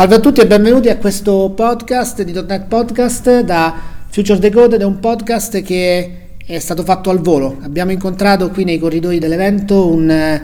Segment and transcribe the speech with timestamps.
[0.00, 3.74] Salve a tutti e benvenuti a questo podcast di .NET Podcast da
[4.08, 7.58] Future Decoded, è un podcast che è stato fatto al volo.
[7.60, 10.40] Abbiamo incontrato qui nei corridoi dell'evento un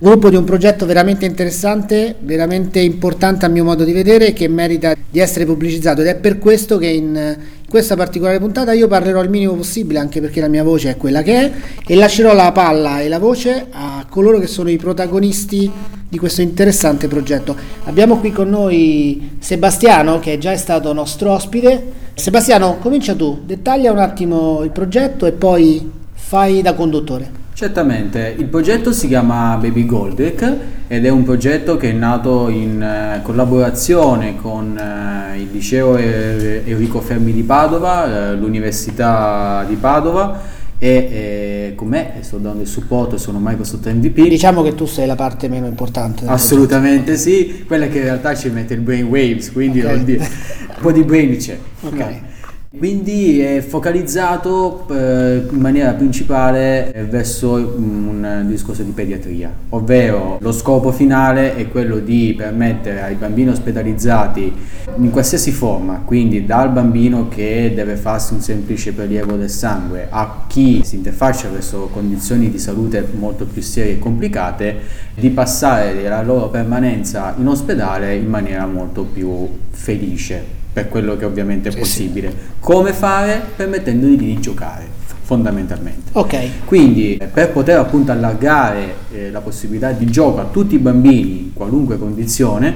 [0.00, 4.94] gruppo di un progetto veramente interessante, veramente importante a mio modo di vedere che merita
[5.10, 7.36] di essere pubblicizzato ed è per questo che in
[7.68, 11.22] questa particolare puntata io parlerò il minimo possibile anche perché la mia voce è quella
[11.22, 11.52] che è
[11.84, 15.70] e lascerò la palla e la voce a coloro che sono i protagonisti
[16.08, 17.56] di questo interessante progetto.
[17.84, 22.06] Abbiamo qui con noi Sebastiano che già è stato nostro ospite.
[22.14, 27.46] Sebastiano, comincia tu, dettaglia un attimo il progetto e poi fai da conduttore.
[27.58, 30.56] Certamente, il progetto si chiama Baby Goldec
[30.86, 37.00] ed è un progetto che è nato in eh, collaborazione con eh, il liceo Enrico
[37.00, 40.40] Fermi di Padova, eh, l'Università di Padova
[40.78, 44.28] e eh, con me sto dando il supporto e sono Microsoft MVP.
[44.28, 46.26] Diciamo che tu sei la parte meno importante.
[46.26, 50.04] Assolutamente sì, quella che in realtà ci mette il brain waves, quindi okay.
[50.04, 51.58] dire, un po' di brain c'è.
[51.80, 51.98] Ok.
[51.98, 52.37] No.
[52.76, 60.52] Quindi è focalizzato eh, in maniera principale eh, verso un discorso di pediatria, ovvero lo
[60.52, 64.52] scopo finale è quello di permettere ai bambini ospedalizzati
[64.96, 70.44] in qualsiasi forma, quindi dal bambino che deve farsi un semplice prelievo del sangue a
[70.46, 74.76] chi si interfaccia verso condizioni di salute molto più serie e complicate,
[75.14, 81.24] di passare la loro permanenza in ospedale in maniera molto più felice per quello che
[81.24, 82.30] ovviamente è sì, possibile.
[82.30, 82.36] Sì.
[82.60, 83.42] Come fare?
[83.56, 84.96] Permettendogli di giocare
[85.28, 86.12] fondamentalmente.
[86.12, 86.64] Ok.
[86.64, 91.52] Quindi per poter appunto allargare eh, la possibilità di gioco a tutti i bambini in
[91.52, 92.74] qualunque condizione,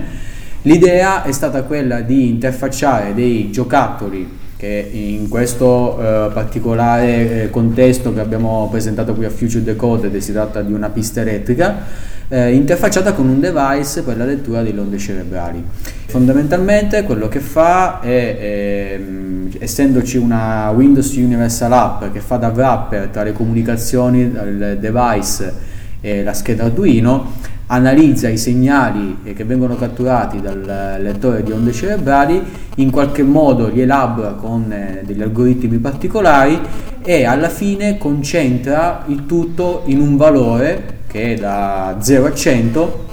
[0.62, 8.12] l'idea è stata quella di interfacciare dei giocattoli che in questo eh, particolare eh, contesto
[8.12, 11.86] che abbiamo presentato qui a Future Decoded si tratta di una pista elettrica
[12.32, 15.62] eh, interfacciata con un device per la lettura delle onde cerebrali.
[16.06, 23.08] Fondamentalmente quello che fa è, ehm, essendoci una Windows Universal App che fa da wrapper
[23.08, 25.52] tra le comunicazioni dal device
[26.00, 27.32] e la scheda Arduino,
[27.66, 32.42] analizza i segnali che vengono catturati dal lettore di onde cerebrali,
[32.76, 36.58] in qualche modo li elabora con eh, degli algoritmi particolari
[37.04, 43.04] e alla fine concentra il tutto in un valore che è da 0 a 100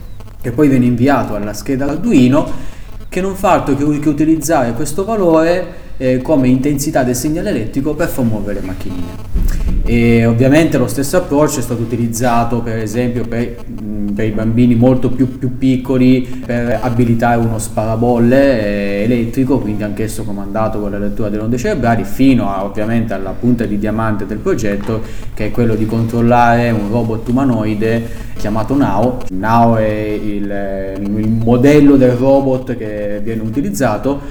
[0.41, 2.49] che poi viene inviato alla scheda Arduino
[3.09, 7.93] che non fa altro che, che utilizzare questo valore eh, come intensità del segnale elettrico
[7.93, 9.78] per far muovere le macchinine.
[9.91, 13.55] E ovviamente lo stesso approccio è stato utilizzato per esempio per,
[14.13, 20.23] per i bambini molto più, più, piccoli per abilitare uno sparabolle eh, elettrico, quindi anch'esso
[20.23, 24.37] comandato con la lettura delle onde cerebrali, fino a, ovviamente alla punta di diamante del
[24.37, 25.01] progetto
[25.33, 28.07] che è quello di controllare un robot umanoide
[28.37, 29.23] chiamato Nao.
[29.31, 34.21] Nao è il, il modello del robot che viene utilizzato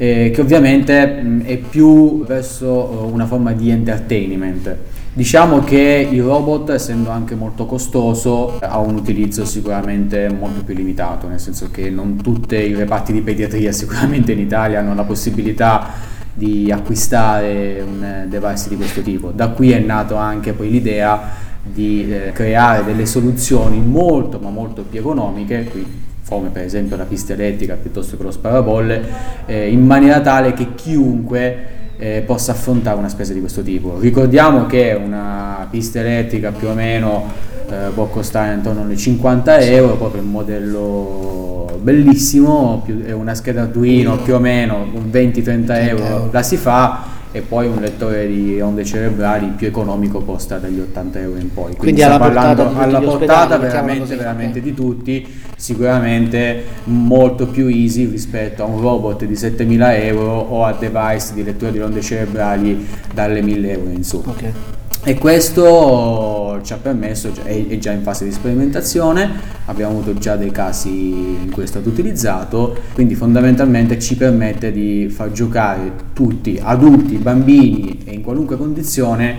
[0.00, 4.74] eh, che ovviamente mh, è più verso uh, una forma di entertainment.
[5.20, 11.28] Diciamo che il robot, essendo anche molto costoso, ha un utilizzo sicuramente molto più limitato,
[11.28, 15.88] nel senso che non tutti i reparti di pediatria sicuramente in Italia hanno la possibilità
[16.32, 19.30] di acquistare un device di questo tipo.
[19.30, 21.20] Da qui è nato anche poi l'idea
[21.62, 25.86] di eh, creare delle soluzioni molto ma molto più economiche, qui
[26.26, 29.02] come per esempio la pista elettrica piuttosto che lo sparabolle,
[29.44, 33.98] eh, in maniera tale che chiunque eh, possa affrontare una spesa di questo tipo.
[34.00, 37.30] Ricordiamo che una pista elettrica più o meno
[37.68, 44.16] eh, può costare intorno alle 50 euro, proprio un modello bellissimo, più, una scheda Arduino
[44.18, 48.84] più o meno con 20-30 euro la si fa e poi un lettore di onde
[48.84, 51.64] cerebrali più economico costa dagli 80 euro in poi.
[51.64, 58.62] Quindi, Quindi alla parlando alla portata veramente, veramente di tutti, sicuramente molto più easy rispetto
[58.62, 63.42] a un robot di 7000 euro o a device di lettura di onde cerebrali dalle
[63.42, 64.22] 1000 euro in su.
[64.24, 64.78] Okay.
[65.02, 69.30] E questo ci ha permesso, è già in fase di sperimentazione,
[69.64, 75.08] abbiamo avuto già dei casi in cui è stato utilizzato, quindi fondamentalmente ci permette di
[75.08, 79.36] far giocare tutti, adulti, bambini e in qualunque condizione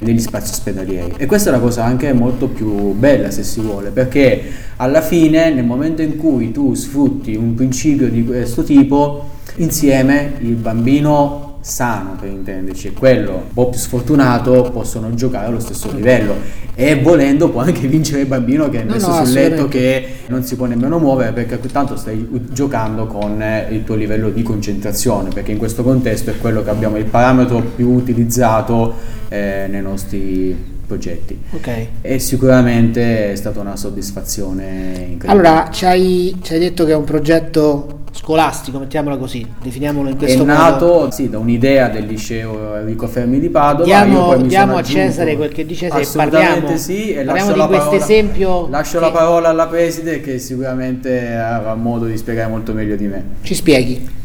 [0.00, 1.14] negli spazi ospedalieri.
[1.16, 4.42] E questa è la cosa anche molto più bella se si vuole perché
[4.76, 10.54] alla fine nel momento in cui tu sfrutti un principio di questo tipo insieme il
[10.54, 16.34] bambino sano per intenderci e quello un po' più sfortunato possono giocare allo stesso livello.
[16.74, 20.06] E volendo può anche vincere il bambino che è messo no, no, sul letto che
[20.28, 25.30] non si può nemmeno muovere perché tanto stai giocando con il tuo livello di concentrazione
[25.30, 28.94] perché in questo contesto è quello che abbiamo il parametro più utilizzato
[29.28, 31.38] eh, nei nostri progetti.
[31.50, 31.88] Okay.
[32.00, 35.30] e sicuramente è stata una soddisfazione incredibile.
[35.30, 40.16] Allora ci hai, ci hai detto che è un progetto scolastico, mettiamola così, definiamolo in
[40.16, 40.58] questo è modo.
[40.58, 43.84] nato sì, da un'idea del liceo Enrico Fermi di Padova.
[43.84, 48.68] Diamo, diamo a Cesare quel che dice se parliamo, sì, e parliamo di questo esempio.
[48.68, 49.04] Lascio che...
[49.04, 53.24] la parola alla preside che sicuramente avrà modo di spiegare molto meglio di me.
[53.42, 54.16] Ci spieghi.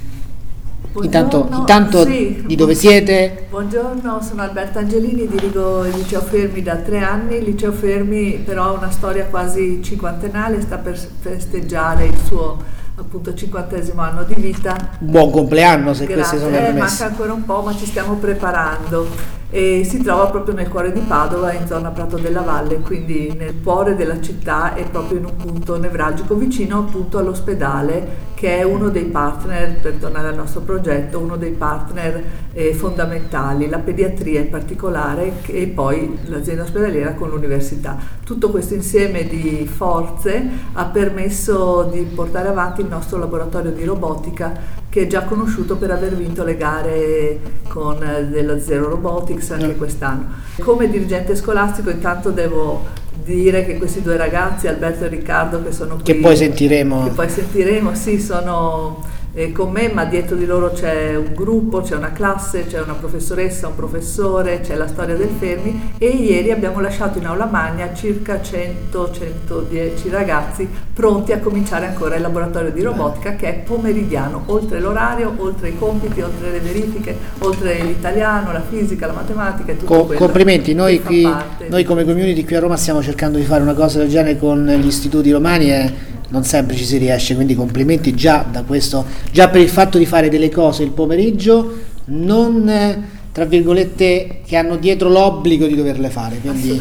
[1.02, 2.44] Intanto, intanto sì.
[2.46, 3.48] di dove siete?
[3.50, 7.38] Buongiorno, sono Alberta Angelini, dirigo il Liceo Fermi da tre anni.
[7.38, 12.58] Il Liceo Fermi però ha una storia quasi cinquantennale, sta per festeggiare il suo
[12.96, 14.76] appunto cinquantesimo anno di vita.
[15.00, 16.16] Buon compleanno se Grazie.
[16.16, 17.04] queste sono le eh, premesse.
[17.04, 19.08] Manca ancora un po' ma ci stiamo preparando
[19.54, 23.62] e si trova proprio nel cuore di Padova, in zona Prato della Valle, quindi nel
[23.62, 28.90] cuore della città e proprio in un punto nevralgico vicino appunto all'ospedale che è uno
[28.90, 34.50] dei partner, per tornare al nostro progetto, uno dei partner eh, fondamentali, la pediatria in
[34.50, 37.96] particolare e poi l'azienda ospedaliera con l'università.
[38.26, 44.82] Tutto questo insieme di forze ha permesso di portare avanti il nostro laboratorio di robotica
[44.94, 47.98] che è già conosciuto per aver vinto le gare con
[48.30, 50.26] dello Zero Robotics anche quest'anno.
[50.60, 52.86] Come dirigente scolastico intanto devo
[53.24, 57.10] dire che questi due ragazzi, Alberto e Riccardo, che sono qui, che poi sentiremo, che
[57.10, 59.04] poi sentiremo, sì, sono
[59.34, 62.94] eh, con me, ma dietro di loro c'è un gruppo, c'è una classe, c'è una
[62.94, 67.94] professoressa, un professore, c'è la storia del Fermi e ieri abbiamo lasciato in aula magna
[67.94, 74.80] circa 100-110 ragazzi pronti a cominciare ancora il laboratorio di robotica che è pomeridiano, oltre
[74.80, 79.94] l'orario, oltre i compiti, oltre le verifiche, oltre l'italiano, la fisica, la matematica e tutto
[79.94, 80.20] Co- quello.
[80.20, 81.28] complimenti, noi, qui,
[81.68, 84.64] noi come community qui a Roma stiamo cercando di fare una cosa del genere con
[84.66, 85.94] gli istituti romani e
[86.30, 90.30] non sempre ci si riesce, quindi complimenti già questo, già per il fatto di fare
[90.30, 91.72] delle cose il pomeriggio,
[92.06, 96.38] non tra virgolette che hanno dietro l'obbligo di doverle fare.
[96.38, 96.80] Quindi...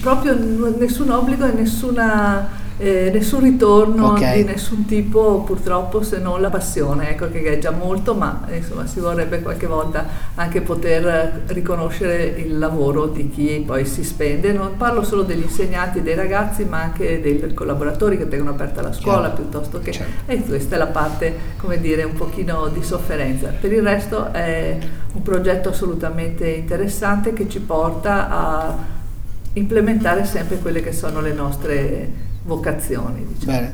[0.00, 0.38] Proprio
[0.78, 2.48] nessun obbligo e nessuna,
[2.78, 4.32] eh, nessun ritorno Ok.
[4.34, 8.86] di nessun tipo purtroppo se non la passione, ecco che è già molto, ma insomma
[8.86, 10.04] si vorrebbe qualche volta
[10.34, 14.52] anche poter riconoscere il lavoro di chi poi si spende.
[14.52, 18.82] Non parlo solo degli insegnanti e dei ragazzi, ma anche dei collaboratori che tengono aperta
[18.82, 19.42] la scuola Certo.
[19.42, 19.92] piuttosto che...
[19.92, 20.30] Certo.
[20.30, 23.52] E questa è la parte, come dire, un pochino di sofferenza.
[23.60, 24.76] Per il resto è
[25.12, 28.76] un progetto assolutamente interessante che ci porta a
[29.52, 33.26] implementare sempre quelle che sono le nostre vocazioni.
[33.26, 33.52] Diciamo.
[33.52, 33.70] Bene.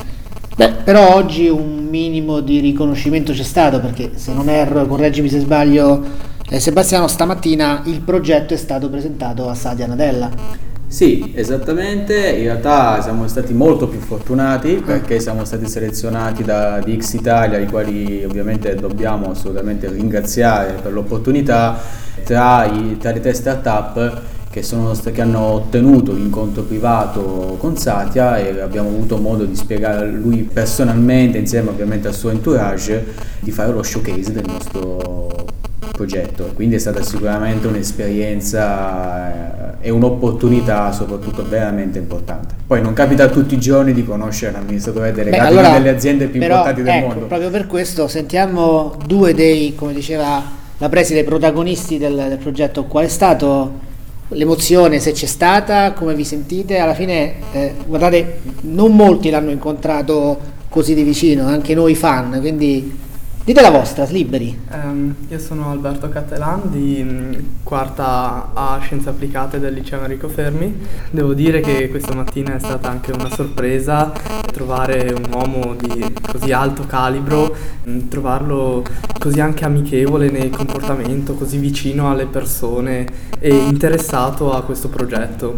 [0.56, 5.38] Beh, però oggi un minimo di riconoscimento c'è stato perché se non erro, correggimi se
[5.38, 6.04] sbaglio,
[6.48, 10.68] eh, Sebastiano, stamattina il progetto è stato presentato a Sadia Nadella.
[10.86, 17.12] Sì, esattamente, in realtà siamo stati molto più fortunati perché siamo stati selezionati da DX
[17.12, 21.80] Italia, i quali ovviamente dobbiamo assolutamente ringraziare per l'opportunità,
[22.24, 24.20] tra, i, tra le tre start-up
[24.50, 30.06] che, sono, che hanno ottenuto l'incontro privato con Satya e abbiamo avuto modo di spiegare
[30.06, 35.46] a lui personalmente, insieme ovviamente al suo entourage, di fare lo showcase del nostro
[35.92, 36.50] progetto.
[36.54, 42.56] Quindi è stata sicuramente un'esperienza eh, e un'opportunità soprattutto veramente importante.
[42.66, 45.96] Poi non capita tutti i giorni di conoscere l'amministratore delegato Beh, allora, di una delle
[45.96, 47.26] aziende più però, importanti del ecco, mondo.
[47.26, 50.42] Proprio per questo sentiamo due dei, come diceva
[50.76, 52.86] la preside, protagonisti del, del progetto.
[52.86, 53.88] Qual è stato
[54.30, 56.78] l'emozione, se c'è stata, come vi sentite?
[56.78, 63.08] Alla fine, eh, guardate, non molti l'hanno incontrato così di vicino, anche noi fan, quindi
[63.50, 64.56] dite la vostra, liberi.
[64.70, 70.86] Ehm, io sono Alberto Cattelan di mh, quarta A Scienze Applicate del liceo Enrico Fermi.
[71.10, 74.12] Devo dire che questa mattina è stata anche una sorpresa
[74.52, 77.52] trovare un uomo di così alto calibro,
[77.82, 78.84] mh, trovarlo
[79.18, 83.04] così anche amichevole nel comportamento, così vicino alle persone
[83.40, 85.54] e interessato a questo progetto.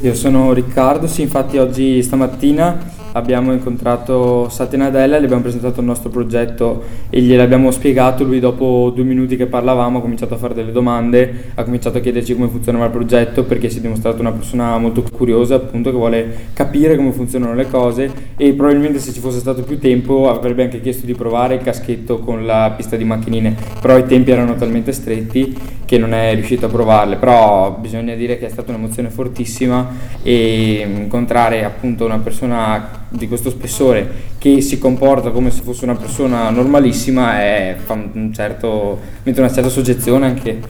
[0.00, 5.86] Io sono Riccardo, sì, infatti oggi stamattina abbiamo incontrato Satya Nadella, gli abbiamo presentato il
[5.86, 10.54] nostro progetto e gliel'abbiamo spiegato, lui dopo due minuti che parlavamo ha cominciato a fare
[10.54, 14.32] delle domande, ha cominciato a chiederci come funzionava il progetto perché si è dimostrato una
[14.32, 19.20] persona molto curiosa appunto che vuole capire come funzionano le cose e probabilmente se ci
[19.20, 23.04] fosse stato più tempo avrebbe anche chiesto di provare il caschetto con la pista di
[23.04, 28.14] macchinine, però i tempi erano talmente stretti che non è riuscito a provarle, però bisogna
[28.14, 29.86] dire che è stata un'emozione fortissima
[30.22, 35.94] e incontrare appunto una persona di questo spessore che si comporta come se fosse una
[35.94, 40.60] persona normalissima è, fa un certo, mette una certa soggezione anche.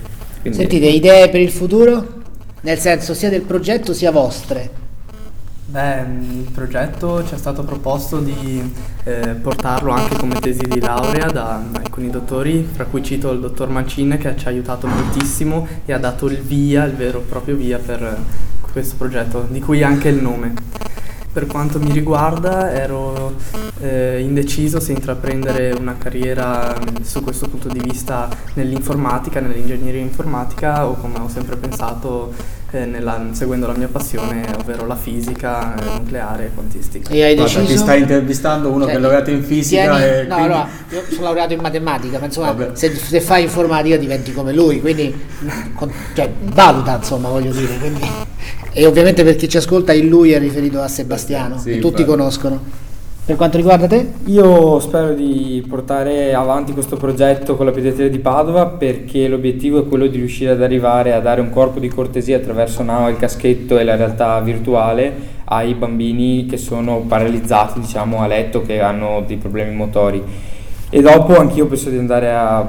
[0.40, 2.20] Quindi, Sentite, idee per il futuro?
[2.62, 4.80] Nel senso sia del progetto sia vostre.
[5.72, 8.72] Beh, il progetto ci è stato proposto di
[9.04, 13.70] eh, portarlo anche come tesi di laurea da alcuni dottori, fra cui cito il dottor
[13.70, 17.56] Mancin che ci ha aiutato moltissimo e ha dato il via, il vero e proprio
[17.56, 18.18] via per
[18.70, 20.52] questo progetto, di cui anche il nome.
[21.32, 23.34] Per quanto mi riguarda ero
[23.80, 30.86] eh, indeciso se intraprendere una carriera mm, su questo punto di vista nell'informatica, nell'ingegneria informatica
[30.86, 32.34] o come ho sempre pensato
[32.72, 37.10] eh, nella, seguendo la mia passione, ovvero la fisica eh, nucleare e quantistica.
[37.10, 37.72] E hai Guarda, deciso...
[37.72, 40.68] ti stai intervistando uno Cioè, che è laureato in fisica tieni- e no, quindi- allora,
[40.90, 45.18] io sono laureato in matematica, ma insomma, se, se fai informatica diventi come lui, quindi
[45.74, 47.78] con- cioè, valuta, insomma, voglio dire.
[47.78, 48.30] quindi-
[48.72, 52.00] E ovviamente per chi ci ascolta, il lui è riferito a Sebastiano, Sì, che tutti
[52.00, 52.04] infatti.
[52.04, 52.60] conoscono.
[53.24, 54.04] Per quanto riguarda te?
[54.24, 59.86] Io spero di portare avanti questo progetto con la pediatria di Padova perché l'obiettivo è
[59.86, 63.78] quello di riuscire ad arrivare a dare un corpo di cortesia attraverso Now, il caschetto
[63.78, 65.12] e la realtà virtuale
[65.44, 70.20] ai bambini che sono paralizzati diciamo a letto, che hanno dei problemi motori.
[70.94, 72.66] E dopo anch'io penso di andare a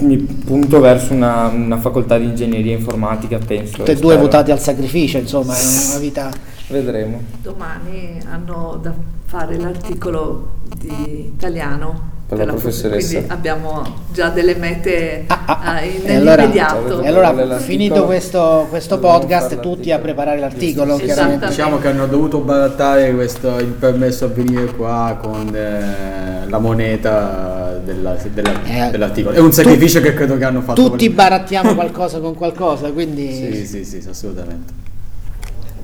[0.00, 3.76] mi punto verso una, una facoltà di ingegneria informatica, penso.
[3.78, 5.60] Tutte e due votati al sacrificio, insomma, è
[5.90, 6.30] una vita...
[6.68, 7.20] Vedremo.
[7.42, 8.92] Domani hanno da
[9.26, 13.08] fare l'articolo di italiano Per la prof- professoressa.
[13.16, 15.82] Quindi abbiamo già delle mete Ah, ah, ah.
[15.84, 17.00] in- E allora- nell'immediato.
[17.02, 21.48] E allora, finito questo, questo podcast, tutti a preparare l'articolo, chiaramente.
[21.48, 27.80] Diciamo che hanno dovuto barattare questo, il permesso a venire qua con eh, la moneta
[27.84, 29.34] della- della- Eh, dell'articolo.
[29.34, 30.82] È un sacrificio che credo che hanno fatto.
[30.82, 33.30] Tutti quelli- barattiamo qualcosa con qualcosa, quindi...
[33.64, 34.72] Sì, sì, sì, assolutamente.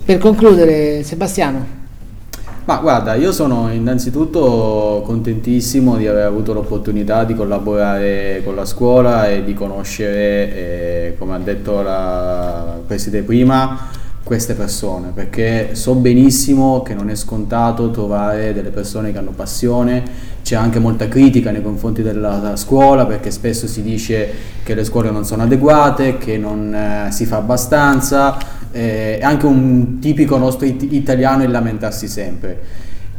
[0.05, 1.85] Per concludere, Sebastiano,
[2.67, 9.29] Ma guarda, io sono innanzitutto contentissimo di aver avuto l'opportunità di collaborare con la scuola
[9.29, 13.89] e di conoscere, eh, come ha detto la preside prima,
[14.27, 20.03] queste persone, perché so benissimo che non è scontato trovare delle persone che hanno passione,
[20.43, 24.29] c'è anche molta critica nei confronti della scuola perché spesso si dice
[24.65, 28.37] che le scuole non sono adeguate, che non eh, si fa abbastanza,
[28.73, 32.59] eh, è anche un tipico nostro it- italiano il lamentarsi sempre.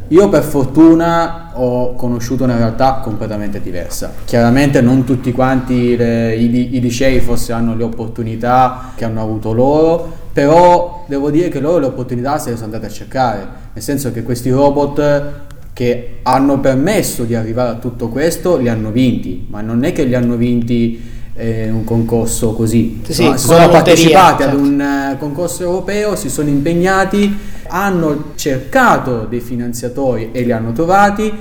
[0.08, 4.12] Io per fortuna ho conosciuto una realtà completamente diversa.
[4.26, 9.52] Chiaramente non tutti quanti le- i, i licei forse hanno le opportunità che hanno avuto
[9.52, 13.82] loro, però devo dire che loro le opportunità se le sono andate a cercare, nel
[13.82, 15.32] senso che questi robot
[15.72, 20.04] che hanno permesso di arrivare a tutto questo li hanno vinti, ma non è che
[20.04, 21.02] li hanno vinti
[21.34, 23.36] eh, un concorso così, Sì, no?
[23.36, 24.64] si sono partecipati ad certo.
[24.64, 31.32] un eh, concorso europeo, si sono impegnati, hanno cercato dei finanziatori e li hanno trovati,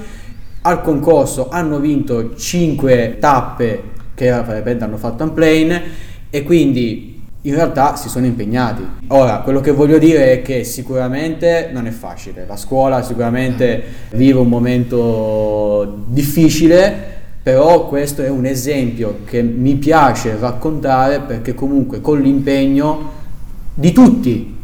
[0.61, 3.83] al concorso hanno vinto 5 tappe
[4.15, 5.83] che ripeto, hanno fatto un plane
[6.31, 8.85] e quindi in realtà si sono impegnati.
[9.07, 14.39] Ora, quello che voglio dire è che sicuramente non è facile, la scuola sicuramente vive
[14.39, 22.19] un momento difficile, però questo è un esempio che mi piace raccontare perché comunque con
[22.19, 23.11] l'impegno
[23.73, 24.57] di tutti,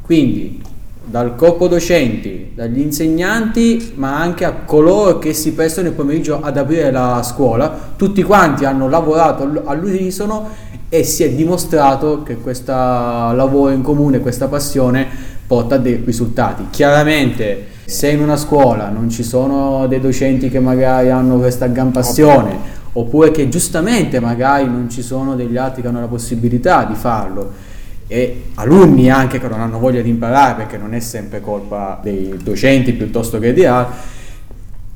[0.00, 0.62] quindi
[1.10, 6.56] dal corpo docenti, dagli insegnanti, ma anche a coloro che si prestano il pomeriggio ad
[6.56, 10.48] aprire la scuola, tutti quanti hanno lavorato all- all'unisono
[10.92, 15.06] e si è dimostrato che questo lavoro in comune, questa passione
[15.46, 16.66] porta a dei risultati.
[16.68, 21.92] Chiaramente se in una scuola non ci sono dei docenti che magari hanno questa gran
[21.92, 22.56] passione,
[22.92, 27.52] oppure che giustamente magari non ci sono degli altri che hanno la possibilità di farlo,
[28.08, 32.36] e alunni anche che non hanno voglia di imparare perché non è sempre colpa dei
[32.42, 33.94] docenti piuttosto che di altri,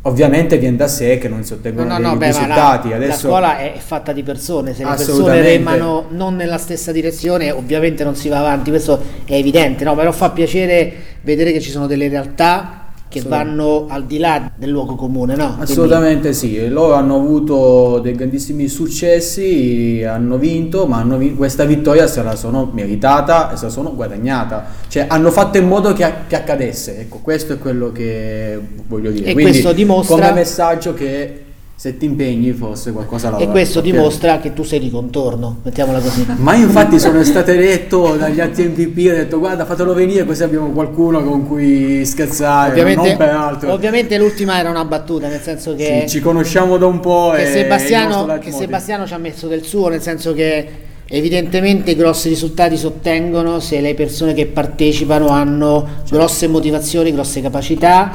[0.06, 2.88] ovviamente viene da sé che non si no, ottengono no, dei no, beh, la, risultati.
[2.88, 7.50] la Adesso scuola è fatta di persone, se le persone remano non nella stessa direzione
[7.50, 9.94] ovviamente non si va avanti, questo è evidente, no?
[9.94, 10.92] però fa piacere
[11.22, 15.46] vedere che ci sono delle realtà che vanno al di là del luogo comune, no?
[15.54, 21.36] Quindi- Assolutamente sì, e loro hanno avuto dei grandissimi successi, hanno vinto, ma hanno vin-
[21.36, 25.66] questa vittoria se la sono meritata e se la sono guadagnata, cioè hanno fatto in
[25.68, 28.58] modo che, che accadesse, ecco questo è quello che
[28.88, 29.26] voglio dire.
[29.26, 31.43] E Quindi, questo dimostra- come messaggio che
[31.76, 35.98] se ti impegni forse qualcosa la e questo dimostra che tu sei di contorno, mettiamola
[35.98, 36.24] così.
[36.36, 40.44] Ma io infatti sono stato eletto dagli altri MVP, ho detto guarda fatelo venire così
[40.44, 43.72] abbiamo qualcuno con cui scherzare, Ovviamente, non per altro.
[43.72, 47.42] ovviamente l'ultima era una battuta, nel senso che, Sì, ci conosciamo da un po' che
[47.42, 48.52] e Sebastiano, che.
[48.52, 50.68] Sebastiano ci ha messo del suo, nel senso che
[51.06, 58.12] evidentemente grossi risultati si ottengono se le persone che partecipano hanno grosse motivazioni, grosse capacità,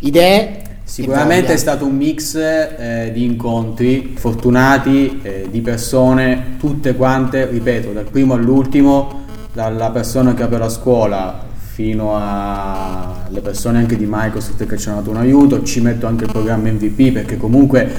[0.00, 0.64] idee.
[0.88, 7.90] Sicuramente è stato un mix eh, di incontri fortunati, eh, di persone, tutte quante, ripeto,
[7.90, 14.64] dal primo all'ultimo, dalla persona che apre la scuola fino alle persone anche di Microsoft
[14.64, 17.90] che ci hanno dato un aiuto, ci metto anche il programma MVP perché comunque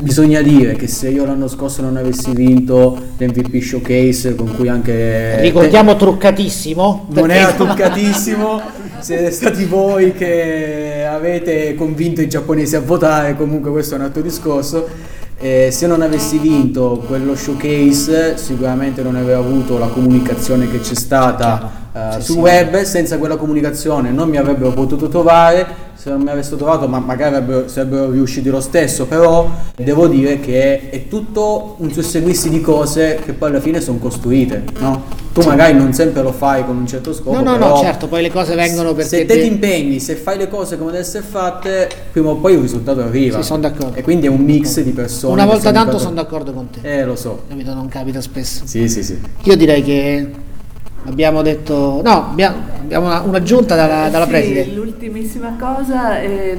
[0.00, 5.40] bisogna dire che se io l'anno scorso non avessi vinto l'MVP Showcase con cui anche...
[5.40, 7.06] Ricordiamo truccatissimo.
[7.08, 8.60] non era toccatissimo,
[9.00, 14.22] siete stati voi che avete convinto i giapponesi a votare, comunque questo è un altro
[14.22, 14.88] discorso.
[15.40, 20.96] Eh, se non avessi vinto quello showcase sicuramente non avrei avuto la comunicazione che c'è
[20.96, 22.40] stata eh, Sì, sul sì.
[22.40, 25.64] web, senza quella comunicazione non mi avrebbero potuto trovare,
[25.94, 30.40] se non mi avessero trovato ma magari avrebbero, sarebbero riusciti lo stesso, però devo dire
[30.40, 35.04] che è tutto un susseguirsi di cose che poi alla fine sono costruite, no?
[35.40, 38.06] Tu magari non sempre lo fai con un certo scopo, No, no, no, però certo,
[38.08, 40.90] poi le cose vengono perché se te te- ti impegni, se fai le cose come
[40.90, 43.40] deve essere fatte, prima o poi il risultato arriva.
[43.40, 43.94] Sì, sono d'accordo.
[43.96, 45.32] E quindi è un mix di persone.
[45.34, 45.98] Una volta tanto d'accordo.
[45.98, 46.80] sono d'accordo con te.
[47.00, 47.42] Eh, lo so.
[47.48, 47.74] Capito?
[47.74, 48.62] Non capita spesso.
[48.66, 49.18] Sì, sì, sì.
[49.42, 50.30] Io direi che
[51.06, 52.00] abbiamo detto...
[52.02, 54.64] No, abbiamo, abbiamo una- un'aggiunta dalla, dalla Sì, preside.
[54.66, 56.58] L'ultimissima cosa, ehm,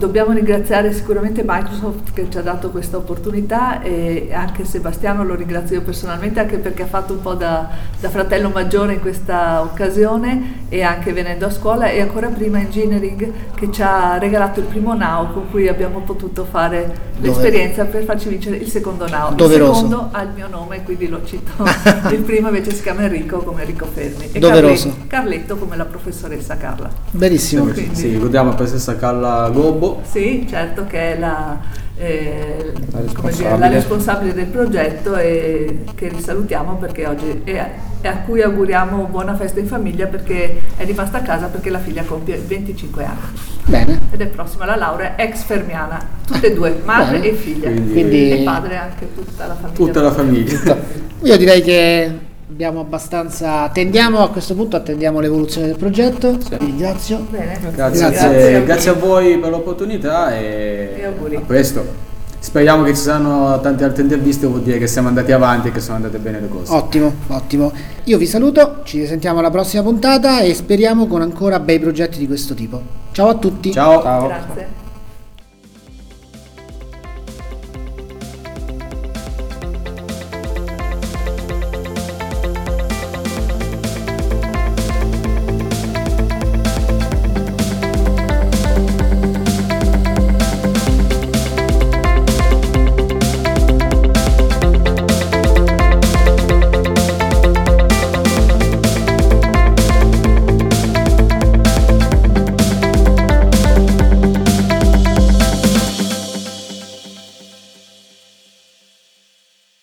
[0.00, 5.76] dobbiamo ringraziare sicuramente Microsoft che ci ha dato questa opportunità e anche Sebastiano lo ringrazio
[5.76, 7.68] io personalmente anche perché ha fatto un po' da,
[8.00, 13.30] da fratello maggiore in questa occasione e anche venendo a scuola e ancora prima Engineering
[13.54, 18.28] che ci ha regalato il primo Now con cui abbiamo potuto fare l'esperienza per farci
[18.30, 19.34] vincere il secondo Now.
[19.34, 19.70] Doveroso.
[19.70, 21.50] Il secondo ha il mio nome quindi lo cito.
[22.10, 24.88] il primo invece si chiama Enrico come Enrico Fermi e Doveroso.
[24.88, 26.88] Carletto, Carletto come la professoressa Carla.
[27.10, 27.64] Benissimo.
[27.64, 29.89] Quindi- Sì, ricordiamo la professoressa Carla Gobbo.
[30.02, 31.58] Sì, certo che è la,
[31.96, 33.58] eh, La come dire, responsabile.
[33.58, 37.70] la responsabile del progetto e che risalutiamo perché oggi è,
[38.00, 41.78] e a cui auguriamo buona festa in famiglia perché è rimasta a casa perché la
[41.78, 44.00] figlia compie 25 anni Bene.
[44.10, 47.30] ed è prossima alla laurea ex fermiana, tutte e due, madre Bene.
[47.30, 49.76] e figlia Quindi- Quindi- e padre anche tutta la famiglia.
[49.76, 50.76] Tutta la famiglia.
[51.22, 52.18] Io direi che
[52.50, 53.62] abbiamo abbastanza...
[53.62, 56.32] Attendiamo a questo punto, attendiamo l'evoluzione del progetto.
[56.32, 57.26] Vi ringrazio.
[57.30, 57.58] Bene.
[57.74, 58.64] Grazie, Grazie.
[58.64, 61.36] grazie, a voi per l'opportunità e, E auguri.
[61.36, 62.08] a presto.
[62.40, 65.80] Speriamo che ci saranno tante altre interviste, vuol dire che siamo andati avanti e che
[65.80, 66.72] sono andate bene le cose.
[66.72, 67.70] Ottimo, ottimo.
[68.04, 72.26] Io vi saluto, ci sentiamo alla prossima puntata e speriamo con ancora bei progetti di
[72.26, 72.80] questo tipo.
[73.12, 73.70] Ciao a tutti.
[73.70, 74.00] Ciao.
[74.02, 74.26] Ciao.
[74.26, 74.79] Grazie.